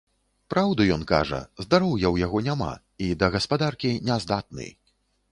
Праўду 0.51 0.85
ён 0.93 1.01
кажа, 1.11 1.41
здароўя 1.65 2.07
ў 2.13 2.25
яго 2.25 2.41
няма, 2.47 2.69
і 3.07 3.09
да 3.25 3.29
гаспадаркі 3.35 3.91
не 4.09 4.17
здатны. 4.25 4.67